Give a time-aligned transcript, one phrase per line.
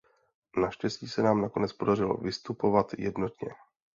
[0.57, 3.49] Naštěstí se nám nakonec podařilo vystupovat jednotně.